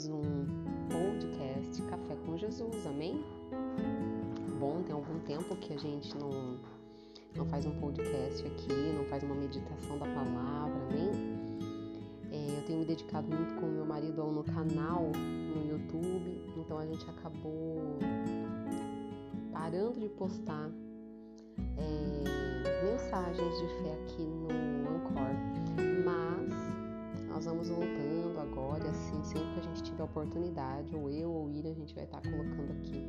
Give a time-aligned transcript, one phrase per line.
[0.00, 0.46] mais um
[0.88, 3.22] podcast Café com Jesus, amém?
[4.58, 6.58] Bom, tem algum tempo que a gente não,
[7.36, 11.10] não faz um podcast aqui, não faz uma meditação da palavra, amém?
[12.32, 16.86] É, eu tenho me dedicado muito com meu marido no canal no YouTube, então a
[16.86, 17.98] gente acabou
[19.52, 20.70] parando de postar
[21.76, 24.69] é, mensagens de fé aqui no
[27.40, 31.70] nós vamos voltando agora, assim, sempre que a gente tiver oportunidade, ou eu ou Ira,
[31.70, 33.02] a gente vai estar colocando aqui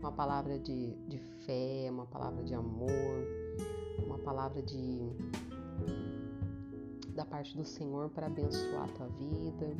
[0.00, 2.88] uma palavra de, de fé, uma palavra de amor,
[4.02, 5.12] uma palavra de
[7.14, 9.76] da parte do Senhor para abençoar a tua vida,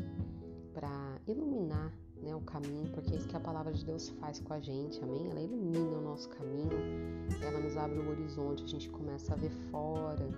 [0.74, 1.90] para iluminar
[2.22, 5.02] né, o caminho, porque é isso que a palavra de Deus faz com a gente,
[5.02, 5.30] amém?
[5.30, 6.68] Ela ilumina o nosso caminho,
[7.40, 10.28] ela nos abre o horizonte, a gente começa a ver fora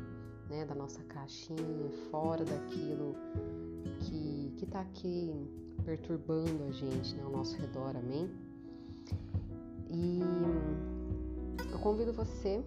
[0.49, 3.15] né, da nossa caixinha, fora daquilo
[4.01, 5.33] que está aqui
[5.85, 8.29] perturbando a gente né, ao nosso redor, amém?
[9.89, 10.21] E
[11.71, 12.63] eu convido você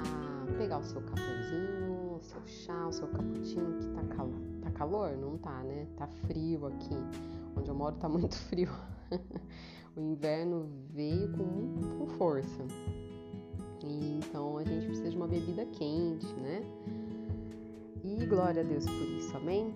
[0.00, 4.28] a pegar o seu cafezinho, o seu chá, o seu cappuccino, que tá, cal
[4.62, 5.16] tá calor?
[5.16, 5.86] Não tá, né?
[5.96, 6.96] Tá frio aqui.
[7.56, 8.70] Onde eu moro tá muito frio.
[9.96, 12.64] o inverno veio com, com força.
[13.84, 16.62] Então a gente precisa de uma bebida quente, né?
[18.02, 19.72] E glória a Deus por isso, amém?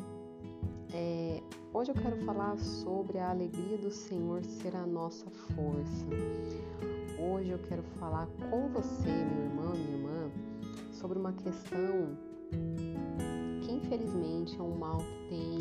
[0.93, 1.43] É,
[1.73, 6.07] hoje eu quero falar sobre a alegria do Senhor ser a nossa força.
[7.21, 10.31] Hoje eu quero falar com você, meu irmão, minha irmã,
[10.93, 12.17] sobre uma questão
[13.63, 15.59] que infelizmente é um mal que tem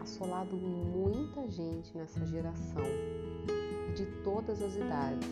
[0.00, 2.84] assolado muita gente nessa geração,
[3.94, 5.28] de todas as idades,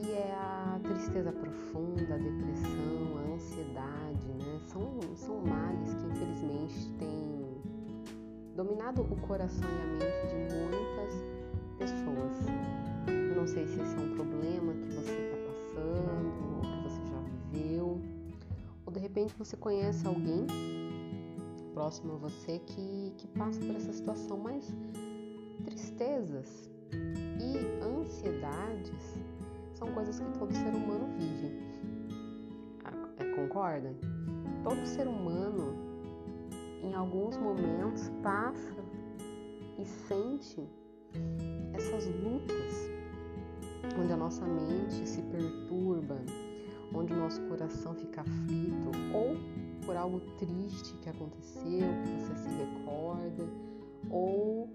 [0.00, 4.60] que é a tristeza profunda, a depressão, a ansiedade, né?
[4.66, 7.40] São, são males que infelizmente têm
[8.56, 11.14] dominado o coração e a mente de muitas
[11.78, 12.46] pessoas.
[13.08, 17.06] Eu não sei se esse é um problema que você está passando, ou que você
[17.06, 18.00] já viveu,
[18.86, 20.46] ou de repente você conhece alguém
[21.74, 24.74] próximo a você que, que passa por essa situação, mas
[25.64, 29.19] tristezas e ansiedades
[29.80, 31.58] são coisas que todo ser humano vive.
[33.18, 33.96] É, concorda?
[34.62, 35.74] Todo ser humano,
[36.82, 38.84] em alguns momentos, passa
[39.78, 40.68] e sente
[41.72, 42.90] essas lutas,
[43.98, 46.18] onde a nossa mente se perturba,
[46.94, 49.34] onde o nosso coração fica aflito, ou
[49.86, 53.48] por algo triste que aconteceu, que você se recorda,
[54.10, 54.68] ou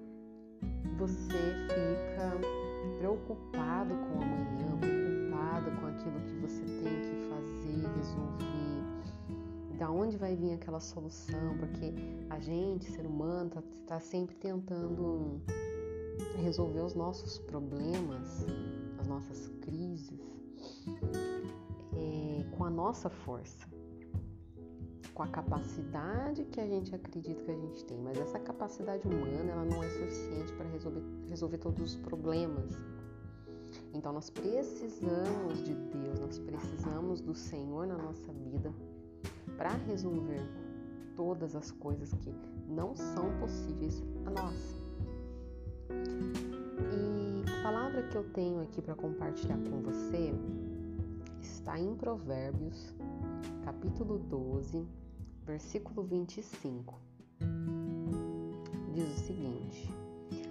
[0.97, 1.37] você
[1.69, 2.31] fica
[2.97, 4.94] preocupado com amanhã,
[5.71, 11.93] com aquilo que você tem que fazer, resolver, da onde vai vir aquela solução, porque
[12.29, 15.41] a gente, ser humano, está tá sempre tentando
[16.37, 18.45] resolver os nossos problemas,
[18.99, 20.19] as nossas crises,
[21.97, 23.67] é, com a nossa força
[25.15, 29.49] com a capacidade que a gente acredita que a gente tem, mas essa capacidade humana
[29.49, 32.75] ela não é suficiente para resolver, resolver todos os problemas.
[33.95, 38.73] Então nós precisamos de Deus, nós precisamos do Senhor na nossa vida
[39.55, 40.41] para resolver
[41.15, 42.35] todas as coisas que
[42.67, 44.75] não são possíveis a nós.
[46.91, 50.33] E a palavra que eu tenho aqui para compartilhar com você
[51.41, 52.93] está em Provérbios,
[53.63, 54.85] capítulo 12,
[55.45, 56.99] versículo 25.
[58.93, 59.89] Diz o seguinte: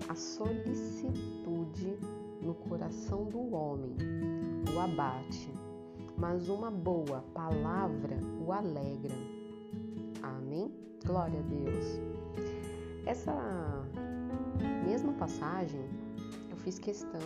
[0.08, 1.98] A solicitude
[2.44, 3.96] no coração do homem
[4.74, 5.50] o abate,
[6.16, 9.14] mas uma boa palavra o alegra.
[10.22, 10.70] Amém?
[11.04, 12.00] Glória a Deus.
[13.06, 13.32] Essa
[14.86, 15.80] mesma passagem
[16.50, 17.20] eu fiz questão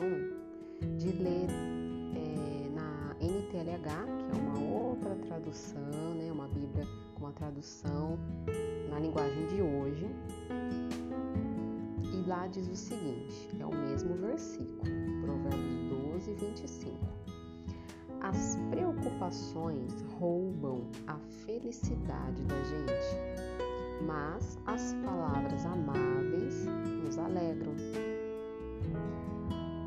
[0.96, 1.48] de ler
[2.14, 8.18] é, na NTLH, que é uma outra tradução, né, uma Bíblia com uma tradução
[8.88, 10.06] na linguagem de hoje.
[12.28, 14.82] Lá diz o seguinte: é o mesmo versículo,
[15.22, 16.94] Provérbios 12, 25.
[18.20, 21.16] As preocupações roubam a
[21.46, 26.66] felicidade da gente, mas as palavras amáveis
[27.02, 27.74] nos alegram.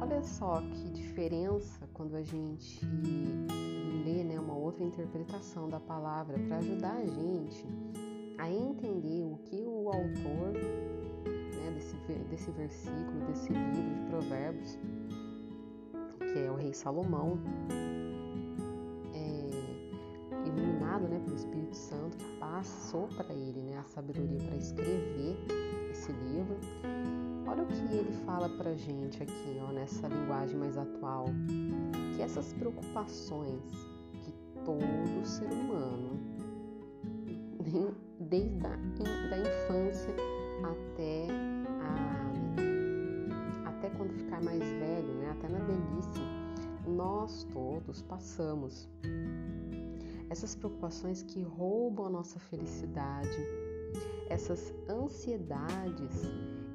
[0.01, 2.83] Olha só que diferença quando a gente
[4.03, 7.67] lê né, uma outra interpretação da palavra para ajudar a gente
[8.39, 10.90] a entender o que o autor
[11.81, 11.95] desse,
[12.30, 14.80] desse versículo, desse livro de Provérbios,
[16.19, 17.39] que é o rei Salomão,
[19.13, 25.38] é, iluminado né, pelo Espírito Santo, que passou para ele né, a sabedoria para escrever
[25.92, 26.12] esse
[27.98, 31.25] ele fala pra gente aqui, ó, nessa linguagem mais atual,
[32.16, 33.62] que essas preocupações
[34.24, 36.19] que todo ser humano,
[38.19, 38.77] desde a
[39.30, 40.16] da infância
[40.63, 41.40] até
[44.41, 46.19] mais velho, né, até na velhice,
[46.88, 48.89] nós todos passamos.
[50.29, 53.38] Essas preocupações que roubam a nossa felicidade,
[54.29, 56.21] essas ansiedades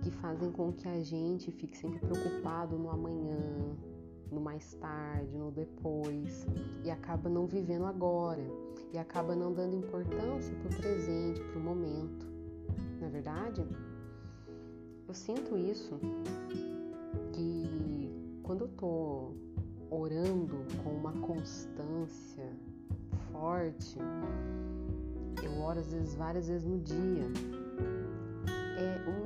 [0.02, 3.76] que fazem com que a gente fique sempre preocupado no amanhã,
[4.30, 6.46] no mais tarde, no depois
[6.84, 8.44] e acaba não vivendo agora
[8.92, 12.26] e acaba não dando importância para o presente, para o momento.
[13.00, 13.66] Não é verdade?
[15.08, 15.98] Eu sinto isso
[17.32, 19.32] que quando eu tô
[19.90, 22.48] orando com uma constância
[23.32, 23.98] forte,
[25.42, 27.30] eu oro às vezes várias vezes no dia.
[28.78, 29.16] É o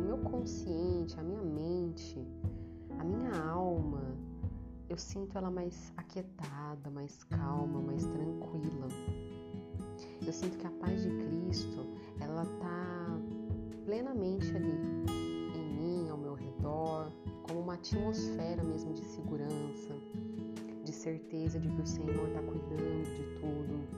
[0.00, 2.24] meu consciente, a minha mente,
[2.98, 4.02] a minha alma,
[4.88, 8.88] eu sinto ela mais aquietada, mais calma, mais tranquila.
[10.24, 11.86] Eu sinto que a paz de Cristo,
[12.20, 13.20] ela tá
[13.84, 15.25] plenamente ali
[17.66, 19.92] uma atmosfera mesmo de segurança,
[20.84, 23.88] de certeza de que o Senhor está cuidando de tudo,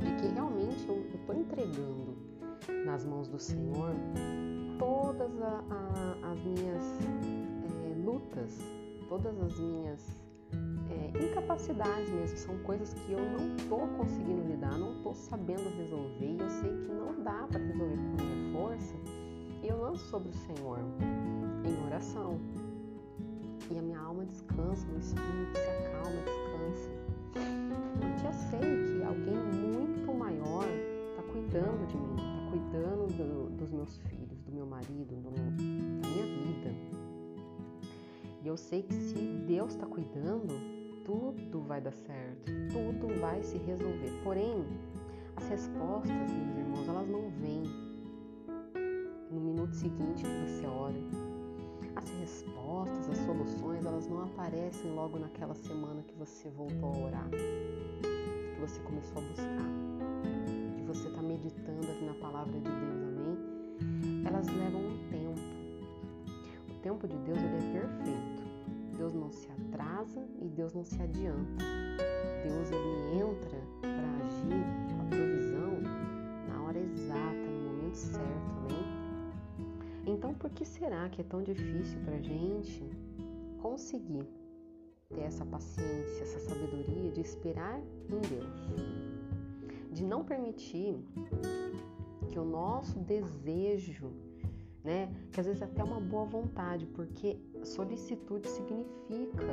[0.00, 2.16] de que realmente eu estou entregando
[2.84, 3.94] nas mãos do Senhor
[4.80, 6.82] todas a, a, as minhas
[7.84, 8.58] é, lutas,
[9.08, 10.04] todas as minhas
[10.90, 16.32] é, incapacidades mesmo, são coisas que eu não estou conseguindo lidar, não estou sabendo resolver
[16.32, 19.15] e eu sei que não dá para resolver com a minha força
[19.68, 20.78] eu lanço sobre o Senhor
[21.64, 22.38] em oração.
[23.70, 26.90] E a minha alma descansa, meu espírito se acalma, descansa.
[28.00, 30.64] Porque eu sei que alguém muito maior
[31.10, 34.16] está cuidando de mim, está cuidando do, dos meus filhos
[34.56, 36.74] meu marido, do, da minha vida.
[38.42, 39.14] E eu sei que se
[39.46, 40.54] Deus está cuidando,
[41.04, 44.10] tudo vai dar certo, tudo vai se resolver.
[44.24, 44.64] Porém,
[45.36, 47.62] as respostas, meus irmãos, elas não vêm
[49.66, 50.94] minuto seguinte que você ora.
[51.96, 57.30] As respostas, as soluções, elas não aparecem logo naquela semana que você voltou a orar,
[57.30, 64.26] que você começou a buscar, que você está meditando ali na palavra de Deus, amém?
[64.26, 65.40] elas levam um tempo.
[66.68, 68.46] O tempo de Deus ele é perfeito.
[68.96, 71.64] Deus não se atrasa e Deus não se adianta.
[72.44, 75.80] Deus ele entra para agir com a provisão
[76.48, 78.35] na hora exata, no momento certo,
[80.36, 82.84] por que será que é tão difícil para a gente
[83.60, 84.26] conseguir
[85.08, 88.46] ter essa paciência, essa sabedoria de esperar em Deus?
[89.92, 90.98] De não permitir
[92.28, 94.12] que o nosso desejo,
[94.84, 99.46] né, que às vezes até uma boa vontade, porque solicitude significa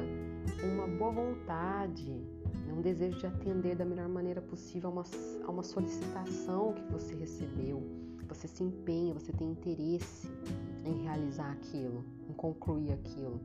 [0.64, 5.04] uma boa vontade, né, um desejo de atender da melhor maneira possível a uma,
[5.46, 7.82] a uma solicitação que você recebeu.
[8.28, 10.28] Você se empenha, você tem interesse
[10.86, 13.40] em realizar aquilo, em concluir aquilo.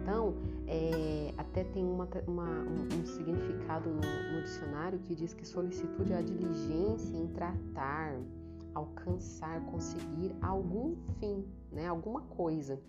[0.00, 0.34] Então,
[0.66, 6.12] é, até tem uma, uma, um, um, significado no, no dicionário que diz que solicitude
[6.12, 8.16] é a diligência em tratar,
[8.74, 11.86] alcançar, conseguir algum fim, né?
[11.86, 12.80] Alguma coisa.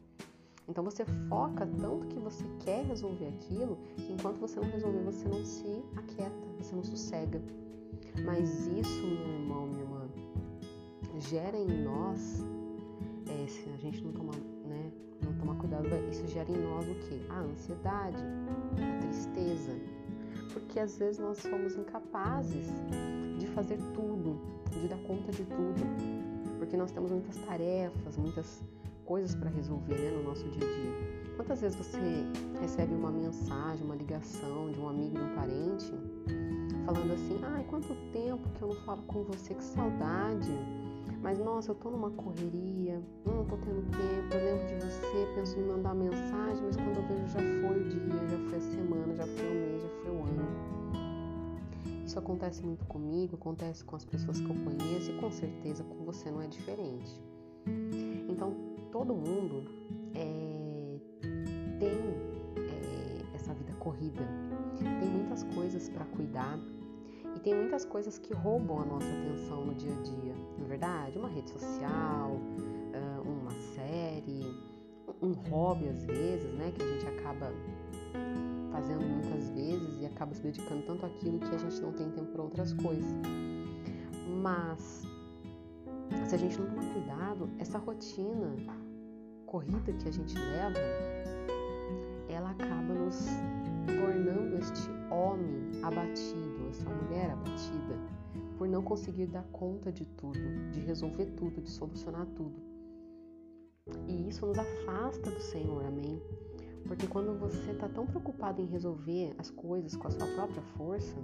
[0.68, 5.28] Então você foca tanto que você quer resolver aquilo, que enquanto você não resolver, você
[5.28, 7.42] não se aquieta, você não sossega.
[8.24, 10.10] Mas isso, meu irmão, minha irmã,
[11.20, 12.46] gera em nós,
[13.28, 14.92] é, se a gente não tomar, né,
[15.24, 17.26] não tomar cuidado, isso gera em nós o que?
[17.30, 18.24] A ansiedade,
[18.78, 19.72] a tristeza.
[20.52, 22.68] Porque às vezes nós somos incapazes
[23.40, 24.40] de fazer tudo,
[24.72, 25.82] de dar conta de tudo,
[26.60, 28.64] porque nós temos muitas tarefas, muitas
[29.06, 31.34] coisas para resolver né, no nosso dia a dia.
[31.36, 32.00] Quantas vezes você
[32.62, 35.92] recebe uma mensagem, uma ligação de um amigo, de um parente,
[36.86, 40.52] falando assim: ai, quanto tempo que eu não falo com você, que saudade.
[41.24, 45.58] Mas nossa, eu tô numa correria, não tô tendo tempo, eu lembro de você, penso
[45.58, 49.16] em mandar mensagem, mas quando eu vejo já foi o dia, já foi a semana,
[49.16, 52.06] já foi o mês, já foi o ano.
[52.06, 56.04] Isso acontece muito comigo, acontece com as pessoas que eu conheço e com certeza com
[56.04, 57.24] você não é diferente.
[58.28, 58.54] Então,
[58.92, 59.64] todo mundo
[60.14, 61.00] é,
[61.80, 62.00] tem
[62.58, 64.28] é, essa vida corrida,
[64.78, 66.60] tem muitas coisas para cuidar
[67.44, 71.18] tem muitas coisas que roubam a nossa atenção no dia a dia, não é verdade?
[71.18, 72.40] Uma rede social,
[73.26, 74.56] uma série,
[75.22, 77.52] um hobby às vezes, né, que a gente acaba
[78.72, 82.32] fazendo muitas vezes e acaba se dedicando tanto àquilo que a gente não tem tempo
[82.32, 83.22] para outras coisas.
[84.42, 85.04] Mas
[86.28, 88.56] se a gente não tomar cuidado, essa rotina
[89.46, 90.80] corrida que a gente leva,
[92.30, 93.28] ela acaba nos
[93.86, 98.00] tornando este homem abatido, essa mulher abatida,
[98.58, 100.40] por não conseguir dar conta de tudo,
[100.72, 102.60] de resolver tudo, de solucionar tudo.
[104.08, 106.22] E isso nos afasta do Senhor, amém?
[106.88, 111.16] Porque quando você está tão preocupado em resolver as coisas com a sua própria força,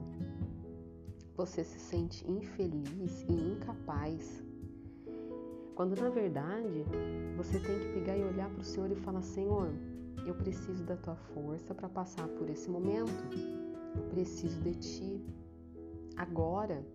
[1.36, 4.44] você se sente infeliz e incapaz.
[5.76, 6.86] Quando na verdade
[7.38, 9.72] você tem que pegar e olhar para o Senhor e falar: Senhor,
[10.26, 13.14] eu preciso da tua força para passar por esse momento.
[13.96, 15.39] Eu preciso de ti.
[16.20, 16.86] Agora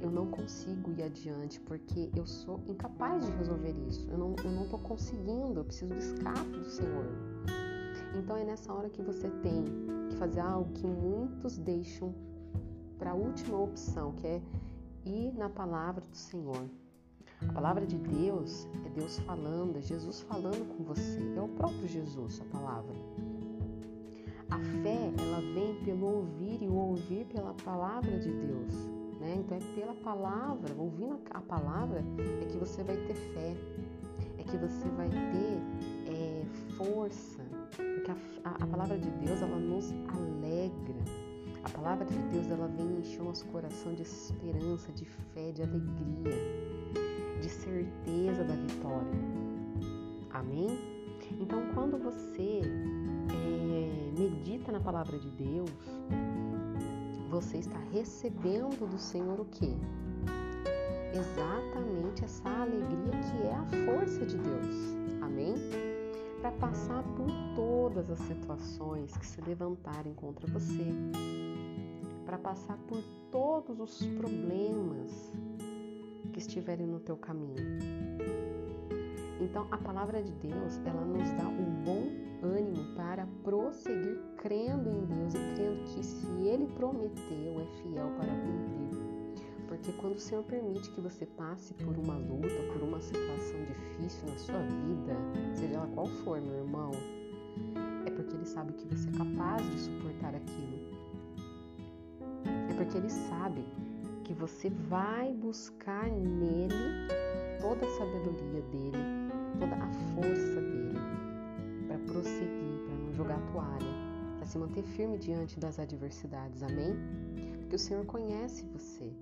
[0.00, 4.08] eu não consigo ir adiante porque eu sou incapaz de resolver isso.
[4.08, 5.58] Eu não estou não conseguindo.
[5.58, 7.04] Eu preciso do escape do Senhor.
[8.16, 9.64] Então é nessa hora que você tem
[10.08, 12.14] que fazer algo que muitos deixam
[12.96, 14.40] para a última opção, que é
[15.04, 16.64] ir na palavra do Senhor.
[17.48, 21.88] A palavra de Deus é Deus falando, é Jesus falando com você, é o próprio
[21.88, 22.94] Jesus a palavra.
[24.58, 28.74] A fé, ela vem pelo ouvir e o ouvir pela palavra de Deus.
[29.20, 29.36] Né?
[29.38, 32.04] Então é pela palavra, ouvindo a palavra,
[32.42, 33.56] é que você vai ter fé,
[34.36, 36.44] é que você vai ter é,
[36.76, 38.16] força, porque a,
[38.50, 41.04] a, a palavra de Deus ela nos alegra.
[41.62, 45.62] A palavra de Deus ela vem encher o nosso coração de esperança, de fé, de
[45.62, 46.34] alegria
[47.40, 49.12] de certeza da vitória.
[50.30, 50.78] Amém?
[51.40, 52.60] Então, quando você
[54.18, 55.70] medita na palavra de Deus,
[57.30, 59.76] você está recebendo do Senhor o quê?
[61.14, 64.76] Exatamente essa alegria que é a força de Deus.
[65.22, 65.54] Amém?
[66.40, 70.86] Para passar por todas as situações que se levantarem contra você,
[72.24, 75.32] para passar por todos os problemas
[76.32, 77.56] que estiverem no teu caminho.
[79.48, 85.04] Então, a palavra de Deus, ela nos dá um bom ânimo para prosseguir crendo em
[85.06, 88.78] Deus e crendo que se Ele prometeu, é fiel para cumprir.
[89.66, 94.28] Porque quando o Senhor permite que você passe por uma luta, por uma situação difícil
[94.28, 95.16] na sua vida,
[95.54, 96.90] seja ela qual for, meu irmão,
[98.06, 100.78] é porque Ele sabe que você é capaz de suportar aquilo.
[102.70, 103.64] É porque Ele sabe
[104.24, 107.08] que você vai buscar nele
[107.60, 109.27] toda a sabedoria dele,
[109.58, 110.98] toda a força dele
[111.86, 113.94] para prosseguir, para não jogar a toalha,
[114.36, 116.62] para se manter firme diante das adversidades.
[116.62, 116.94] Amém?
[117.58, 119.12] Porque o Senhor conhece você.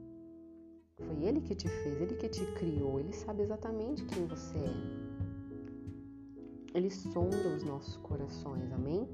[0.99, 5.07] Foi Ele que te fez, Ele que te criou, Ele sabe exatamente quem você é.
[6.75, 9.09] Ele sonda os nossos corações, amém?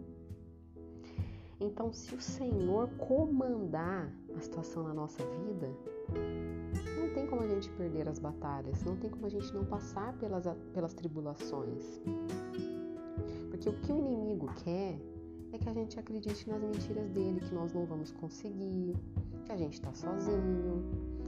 [1.61, 5.69] Então, se o Senhor comandar a situação na nossa vida,
[7.15, 10.45] tem como a gente perder as batalhas, não tem como a gente não passar pelas,
[10.73, 12.01] pelas tribulações.
[13.51, 14.99] Porque o que o inimigo quer
[15.53, 18.97] é que a gente acredite nas mentiras dele, que nós não vamos conseguir,
[19.45, 20.83] que a gente está sozinho,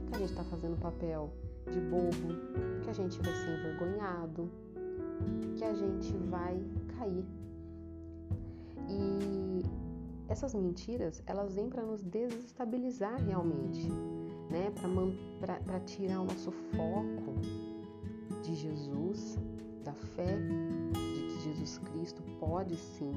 [0.07, 1.31] que a gente está fazendo papel
[1.71, 4.49] de bobo, que a gente vai ser envergonhado,
[5.55, 6.59] que a gente vai
[6.97, 7.25] cair.
[8.89, 9.63] E
[10.27, 13.89] essas mentiras, elas vêm para nos desestabilizar realmente,
[14.49, 14.71] né?
[15.39, 17.35] Para tirar o nosso foco
[18.43, 19.37] de Jesus,
[19.83, 20.37] da fé
[20.93, 23.11] de que Jesus Cristo pode sim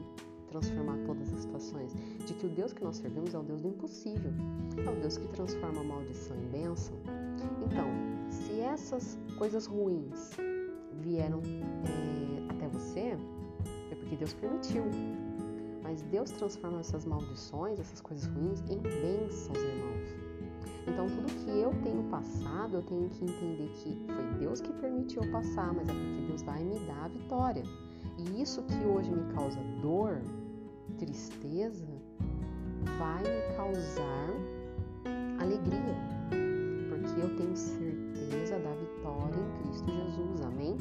[0.49, 1.95] transformar todas as situações,
[2.27, 4.33] de que o Deus que nós servimos é o Deus do impossível,
[4.85, 6.97] é o Deus que transforma maldição em bênção.
[7.67, 7.87] Então,
[8.31, 10.31] se essas coisas ruins
[11.01, 11.41] vieram
[11.85, 13.17] é, até você,
[13.91, 14.85] é porque Deus permitiu,
[15.83, 20.28] mas Deus transforma essas maldições, essas coisas ruins, em bênçãos, irmãos.
[20.87, 25.23] Então, tudo que eu tenho passado, eu tenho que entender que foi Deus que permitiu
[25.31, 27.63] passar, mas é porque Deus vai me dar a vitória.
[28.17, 30.21] E isso que hoje me causa dor,
[30.99, 31.87] tristeza,
[32.99, 34.31] vai me causar
[35.41, 35.95] alegria,
[36.89, 40.41] porque eu tenho certeza da vitória em Cristo Jesus.
[40.43, 40.77] Amém?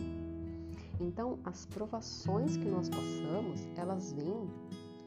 [1.00, 4.50] Então, as provações que nós passamos, elas vêm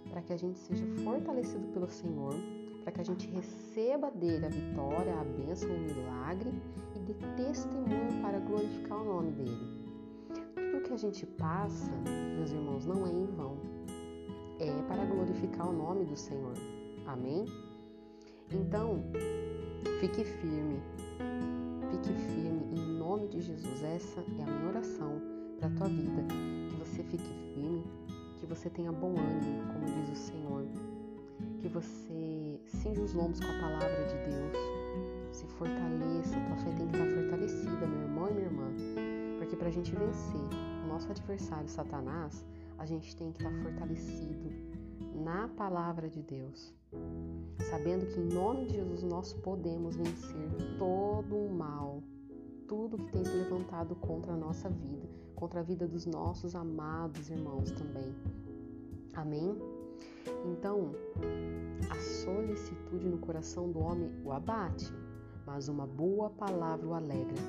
[0.09, 2.35] para que a gente seja fortalecido pelo Senhor,
[2.83, 6.51] para que a gente receba dele a vitória, a bênção, o milagre
[6.97, 9.81] e dê testemunho para glorificar o nome dele.
[10.55, 11.91] Tudo que a gente passa,
[12.37, 13.57] meus irmãos, não é em vão.
[14.59, 16.55] É para glorificar o nome do Senhor.
[17.07, 17.45] Amém?
[18.53, 19.03] Então,
[20.01, 20.81] fique firme.
[21.91, 23.83] Fique firme em nome de Jesus.
[23.83, 25.21] Essa é a minha oração
[25.59, 26.23] para a tua vida.
[26.69, 27.85] Que você fique firme,
[28.39, 30.67] que você tenha bom ânimo, como diz o Senhor,
[31.61, 36.89] que você cinja os lombos com a palavra de Deus, se fortaleça, tua fé tem
[36.89, 38.71] que estar fortalecida, meu irmão e minha irmã.
[39.39, 40.41] Porque para a gente vencer
[40.85, 42.45] o nosso adversário Satanás,
[42.79, 44.51] a gente tem que estar fortalecido
[45.15, 46.73] na palavra de Deus,
[47.71, 50.49] sabendo que em nome de Jesus nós podemos vencer
[50.79, 52.03] todo o mal,
[52.67, 57.29] tudo que tem se levantado contra a nossa vida, contra a vida dos nossos amados
[57.29, 58.15] irmãos também.
[59.15, 59.70] Amém?
[60.45, 60.93] Então,
[61.91, 64.93] a solicitude no coração do homem o abate,
[65.47, 67.43] mas uma boa palavra o alegra.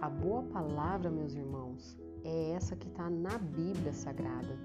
[0.00, 4.58] A boa palavra, meus irmãos, é essa que está na Bíblia Sagrada.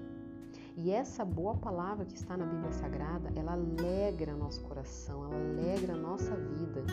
[0.76, 5.94] E essa boa palavra que está na Bíblia Sagrada, ela alegra nosso coração, ela alegra
[5.94, 6.84] a nossa vida,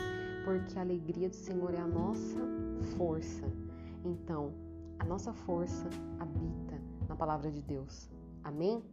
[0.43, 2.39] porque a alegria do Senhor é a nossa
[2.97, 3.45] força.
[4.03, 4.53] Então,
[4.99, 5.87] a nossa força
[6.19, 8.09] habita na palavra de Deus.
[8.43, 8.83] Amém?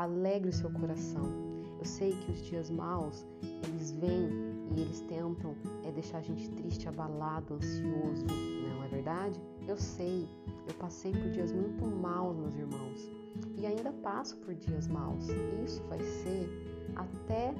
[0.00, 1.30] Alegre o seu coração.
[1.78, 3.26] Eu sei que os dias maus,
[3.68, 4.30] eles vêm
[4.74, 5.54] e eles tentam
[5.84, 9.38] é, deixar a gente triste, abalado, ansioso, não é verdade?
[9.68, 10.26] Eu sei,
[10.66, 13.10] eu passei por dias muito maus, meus irmãos,
[13.58, 15.28] e ainda passo por dias maus.
[15.66, 16.48] Isso vai ser
[16.96, 17.52] até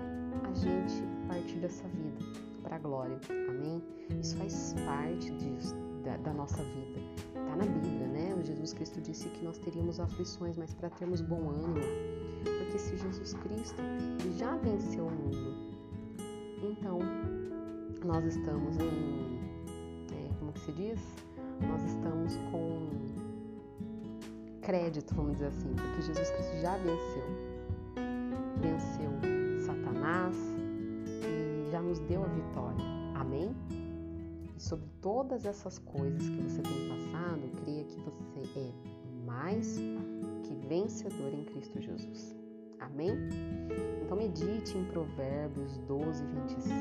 [0.42, 2.24] a gente partir dessa vida
[2.62, 3.20] para a glória.
[3.50, 3.82] Amém?
[4.18, 7.09] Isso faz parte disso, da, da nossa vida.
[7.50, 8.34] Está na Bíblia, né?
[8.38, 11.80] O Jesus Cristo disse que nós teríamos aflições, mas para termos bom ânimo.
[12.44, 13.82] Porque se Jesus Cristo
[14.38, 15.56] já venceu o mundo,
[16.62, 17.00] então
[18.04, 19.40] nós estamos em.
[20.14, 21.00] É, como que se diz?
[21.68, 22.88] Nós estamos com
[24.62, 27.24] crédito, vamos dizer assim, porque Jesus Cristo já venceu.
[28.60, 29.10] Venceu
[29.66, 30.36] Satanás
[31.26, 32.84] e já nos deu a vitória.
[33.16, 33.52] Amém?
[34.60, 39.78] Sobre todas essas coisas que você tem passado, creia que você é mais
[40.44, 42.36] que vencedor em Cristo Jesus.
[42.78, 43.10] Amém?
[44.02, 46.74] Então medite em Provérbios 12, 25,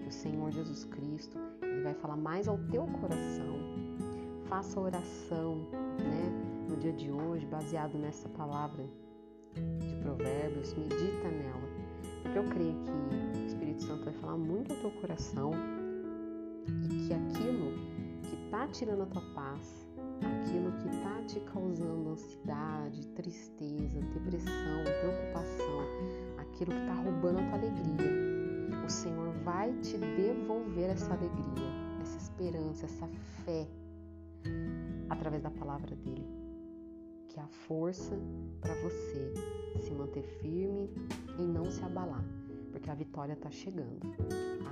[0.00, 3.56] que o Senhor Jesus Cristo ele vai falar mais ao teu coração.
[4.44, 5.56] Faça oração,
[5.98, 8.88] né, no dia de hoje, baseado nessa palavra
[9.80, 11.68] de Provérbios, medita nela.
[12.22, 15.50] Porque eu creio que o Espírito Santo vai falar muito ao teu coração
[16.68, 17.72] e que aquilo
[18.22, 19.86] que está tirando a tua paz,
[20.20, 25.80] aquilo que está te causando ansiedade, tristeza, depressão, preocupação,
[26.38, 28.26] aquilo que está roubando a tua alegria,
[28.84, 33.08] o Senhor vai te devolver essa alegria, essa esperança, essa
[33.44, 33.66] fé
[35.10, 36.26] através da palavra dele,
[37.28, 38.16] que é a força
[38.60, 39.34] para você
[39.80, 40.90] se manter firme
[41.38, 42.24] e não se abalar,
[42.76, 44.00] porque a vitória está chegando.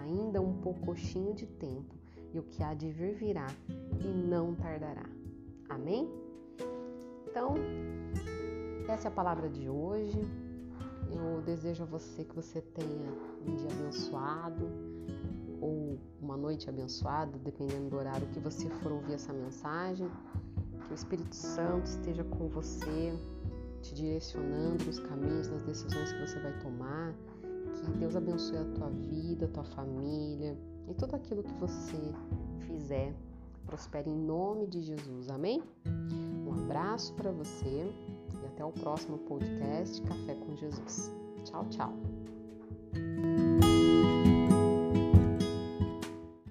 [0.03, 1.95] Ainda um poucochinho de tempo
[2.35, 3.47] e o que há de vir virá
[3.99, 5.09] e não tardará.
[5.71, 6.07] Amém?
[7.27, 7.55] Então,
[8.87, 10.21] essa é a palavra de hoje.
[11.11, 13.11] Eu desejo a você que você tenha
[13.47, 14.67] um dia abençoado
[15.63, 20.11] ou uma noite abençoada, dependendo do horário que você for ouvir essa mensagem.
[20.87, 23.19] Que o Espírito Santo esteja com você,
[23.81, 27.15] te direcionando nos caminhos, nas decisões que você vai tomar.
[27.83, 30.57] Que Deus abençoe a tua vida, a tua família
[30.89, 31.99] e tudo aquilo que você
[32.61, 33.15] fizer
[33.67, 35.29] prospere em nome de Jesus.
[35.31, 35.63] Amém?
[36.47, 37.93] Um abraço para você
[38.43, 41.13] e até o próximo podcast Café com Jesus.
[41.45, 42.14] Tchau, tchau.